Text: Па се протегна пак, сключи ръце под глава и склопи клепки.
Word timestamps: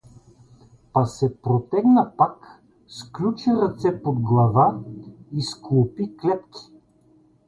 Па 0.97 1.01
се 1.09 1.27
протегна 1.47 2.03
пак, 2.21 2.47
сключи 2.99 3.51
ръце 3.63 3.91
под 4.05 4.19
глава 4.29 4.65
и 5.31 5.41
склопи 5.51 6.09
клепки. 6.21 6.65